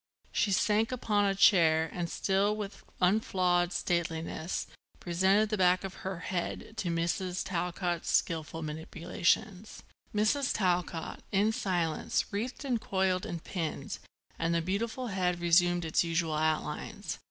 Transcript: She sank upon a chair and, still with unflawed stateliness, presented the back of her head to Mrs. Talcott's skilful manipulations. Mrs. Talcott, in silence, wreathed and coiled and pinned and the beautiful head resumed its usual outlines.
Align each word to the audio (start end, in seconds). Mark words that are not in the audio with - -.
She 0.31 0.51
sank 0.51 0.91
upon 0.91 1.25
a 1.25 1.35
chair 1.35 1.87
and, 1.93 2.09
still 2.09 2.55
with 2.55 2.83
unflawed 3.01 3.71
stateliness, 3.71 4.65
presented 4.99 5.49
the 5.49 5.59
back 5.59 5.83
of 5.83 5.93
her 6.01 6.21
head 6.21 6.73
to 6.77 6.89
Mrs. 6.89 7.43
Talcott's 7.45 8.09
skilful 8.09 8.63
manipulations. 8.63 9.83
Mrs. 10.11 10.55
Talcott, 10.55 11.19
in 11.31 11.51
silence, 11.51 12.25
wreathed 12.31 12.65
and 12.65 12.81
coiled 12.81 13.27
and 13.27 13.43
pinned 13.43 13.99
and 14.39 14.55
the 14.55 14.61
beautiful 14.63 15.09
head 15.09 15.39
resumed 15.39 15.85
its 15.85 16.03
usual 16.03 16.33
outlines. 16.33 17.19